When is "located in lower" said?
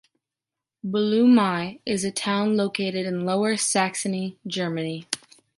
2.57-3.55